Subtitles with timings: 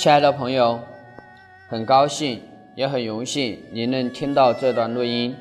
[0.00, 0.80] 亲爱的朋友，
[1.68, 2.40] 很高兴
[2.74, 5.36] 也很荣幸您能听到这段录音。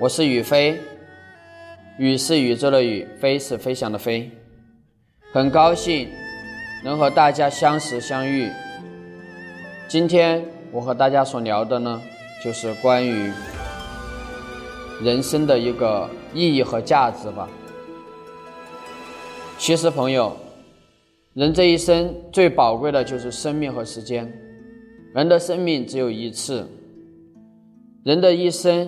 [0.00, 0.76] 我是宇飞，
[1.96, 4.28] 宇是宇宙的宇，飞是飞翔的飞。
[5.32, 6.08] 很高兴
[6.82, 8.50] 能和大家相识相遇。
[9.86, 12.02] 今天我和大家所聊的呢，
[12.42, 13.30] 就是关于
[15.00, 17.48] 人生的一个意义和价值吧。
[19.56, 20.36] 其实，朋友。
[21.40, 24.30] 人这一生最宝贵的就是生命和时间，
[25.14, 26.68] 人的生命只有一次，
[28.04, 28.86] 人的一生，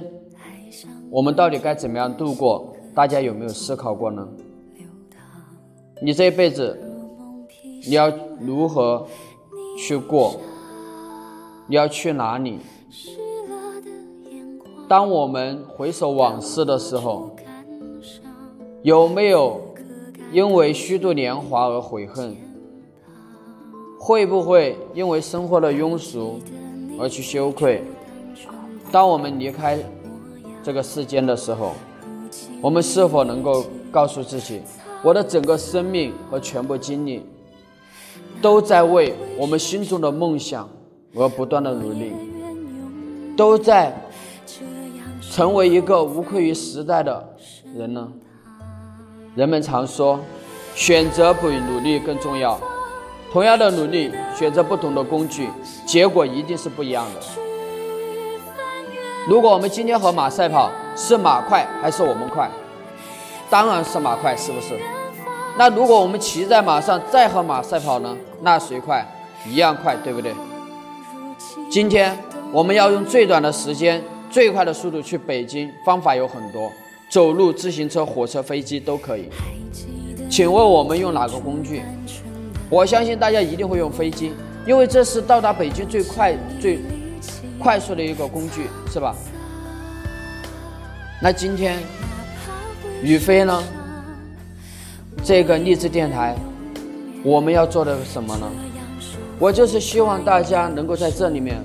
[1.11, 2.77] 我们到底该怎么样度过？
[2.95, 4.29] 大家有没有思考过呢？
[6.03, 6.79] 你这一辈子，
[7.87, 9.07] 你要如何
[9.79, 10.39] 去过？
[11.67, 12.59] 你要去哪里？
[14.87, 17.35] 当我们回首往事的时候，
[18.83, 19.59] 有没有？
[20.33, 22.35] 因为虚度年华而悔恨，
[24.05, 26.41] 会不会因为生活的庸俗
[26.99, 27.85] 而去羞愧？
[28.91, 29.79] 当我们离开
[30.61, 31.71] 这个世间的时候，
[32.61, 34.61] 我们是否能够告诉自己，
[35.05, 37.25] 我的整个生命和全部精力
[38.41, 40.69] 都在为我们心中的梦想
[41.15, 42.13] 而不断的努力，
[43.37, 43.95] 都在
[45.31, 47.37] 成为一个无愧于时代的
[47.77, 48.13] 人呢？
[49.37, 50.19] 人们常说，
[50.75, 52.61] 选择比努力更重要。
[53.33, 55.49] 同样的努力，选择不同的工具，
[55.87, 57.21] 结果一定是不一样的。
[59.27, 62.47] 如果我们今天和马赛跑，是马快还是我们快？
[63.49, 64.79] 当然是马快，是不是？
[65.57, 68.15] 那如果我们骑在马上再和马赛跑呢？
[68.43, 69.03] 那谁快？
[69.47, 70.35] 一样快，对不对？
[71.71, 72.15] 今天
[72.53, 76.71] 我们要用最短的时间、最快的速度去北京，方法有很多。
[77.09, 79.31] 走路、自行车、火车、飞机都可以。
[80.31, 81.83] 请问我们用哪个工具？
[82.73, 84.33] 我相信大家一定会用飞机，
[84.65, 86.81] 因为这是到达北京最快、最
[87.59, 89.15] 快速的一个工具，是吧？
[91.21, 91.79] 那今天
[93.03, 93.63] 宇飞呢？
[95.23, 96.35] 这个励志电台，
[97.23, 98.51] 我们要做的什么呢？
[99.39, 101.63] 我就是希望大家能够在这里面，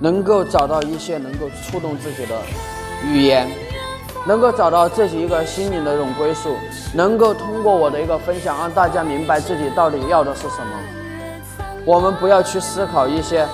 [0.00, 2.34] 能够找到一些能够触动自己的
[3.06, 3.48] 语言。
[4.26, 6.54] 能够找到自己一个心灵的一种归宿，
[6.94, 11.64] 能够通过我的一个分享，让大家明白自己到底要的是什么。
[11.84, 13.46] 我们不要去思考一些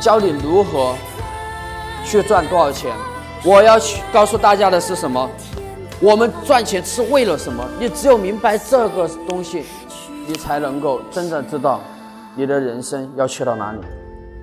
[0.00, 0.94] 教你如何
[2.04, 2.92] 去赚多少钱。
[3.44, 5.28] 我要去告诉大家的是什么？
[6.00, 7.64] 我们赚钱是为了什么？
[7.78, 9.64] 你只有明白这个东西，
[10.26, 11.80] 你才能够真正知道
[12.34, 13.78] 你的人生要去到哪里。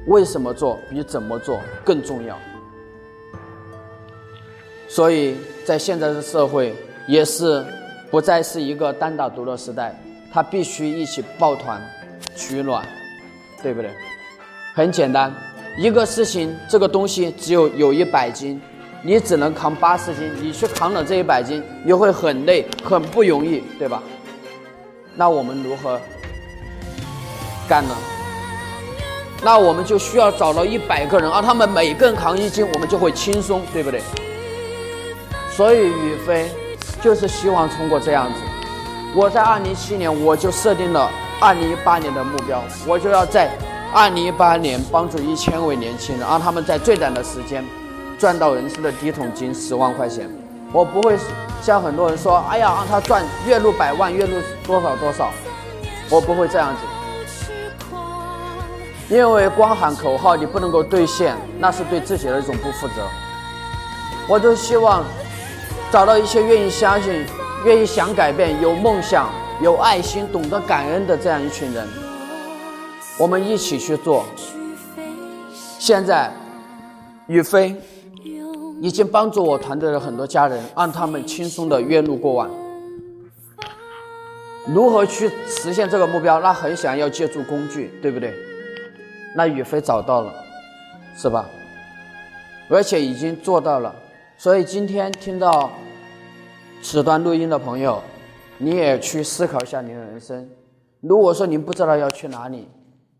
[0.07, 2.37] 为什么做比怎么做更重要？
[4.89, 6.73] 所以在现在的社会，
[7.07, 7.63] 也是
[8.09, 9.95] 不再是一个单打独斗时代，
[10.33, 11.79] 他必须一起抱团
[12.35, 12.83] 取暖，
[13.61, 13.91] 对不对？
[14.73, 15.31] 很简单，
[15.77, 18.59] 一个事情，这个东西只有有一百斤，
[19.03, 24.01] 你只能扛八十斤，你去扛了这一百斤，你会很累，很不容易，对吧？
[25.15, 25.99] 那我们如何
[27.67, 27.95] 干呢？
[29.43, 34.01] 那我们就需要找到一百个人，让他们每个人扛一斤，我们就会轻松，对不对？
[35.59, 36.49] 所以宇飞
[37.01, 38.39] 就是希望通过这样子，
[39.13, 41.11] 我在二零一七年我就设定了
[41.41, 43.51] 二零一八年的目标，我就要在
[43.93, 47.61] 二零一八年帮助一千位年轻人，让他们在最短的时间
[48.17, 50.29] 赚到人生的第一桶金十万块钱。
[50.71, 51.19] 我不会
[51.61, 55.29] 像很多人说，哎呀，让他赚月入百万，月入多少多少，
[56.09, 57.93] 我不会这样子，
[59.09, 63.05] 因为光喊口号你不能够兑现，那是对自己的一种不负责。
[64.25, 65.03] 我就希望。
[65.91, 67.25] 找到一些愿意相信、
[67.65, 69.27] 愿意想改变、有梦想、
[69.59, 71.87] 有爱心、懂得感恩的这样一群人，
[73.17, 74.23] 我们一起去做。
[75.79, 76.31] 现在，
[77.25, 77.75] 宇飞
[78.79, 82.47] 已经帮助我团队的很多家人，让他们轻松的月入过万。
[84.67, 86.39] 如何去实现这个目标？
[86.39, 88.31] 那很想要借助工具，对不对？
[89.35, 90.31] 那宇飞找到了，
[91.17, 91.49] 是吧？
[92.69, 93.95] 而且已经做到了。
[94.39, 95.69] 所以今天听到
[96.81, 98.01] 此段录音的朋友，
[98.57, 100.49] 你也去思考一下您的人生。
[101.01, 102.65] 如果说您不知道要去哪里，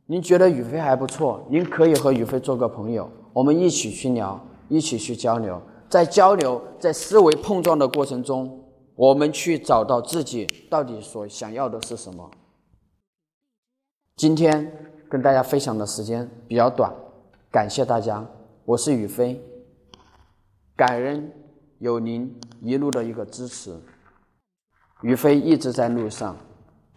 [0.06, 4.40] 您觉得宇飞还不错，您可以和宇飞做个朋友，我们一起去聊，
[4.70, 5.62] 一起去交流。
[5.90, 8.58] 在交流、在思维碰撞的过程中，
[8.96, 12.32] 我们去找到自己到底所想要的是什么。
[14.16, 14.72] 今天
[15.10, 16.90] 跟大家分享的时间比较短，
[17.52, 18.26] 感谢大家，
[18.64, 19.38] 我是宇飞。
[20.80, 21.30] 感恩
[21.80, 23.78] 有您一路的一个支持，
[25.02, 26.38] 于飞一直在路上，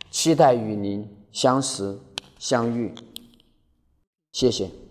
[0.09, 1.99] 期待与您相识
[2.39, 2.95] 相遇。
[4.31, 4.82] 谢谢。